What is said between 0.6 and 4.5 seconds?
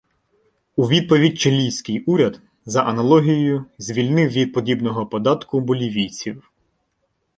У відповідь чилійський уряд, за аналогією, звільнив